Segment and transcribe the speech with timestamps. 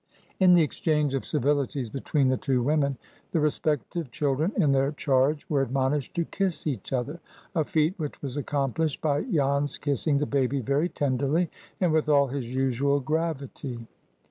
[0.39, 2.97] In the exchange of civilities between the two women,
[3.33, 8.35] the respective children in their charge were admonished to kiss each other,—a feat which was
[8.35, 13.85] accomplished by Jan's kissing the baby very tenderly, and with all his usual gravity.